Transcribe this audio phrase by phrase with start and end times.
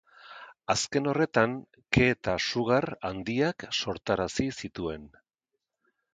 [0.73, 1.53] Azken horretan,
[1.97, 5.07] ke eta sugar handiak sortarazi zituen.